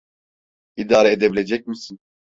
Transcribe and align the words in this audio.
İdare 0.75 1.11
edebilecek 1.11 1.67
misin? 1.67 1.99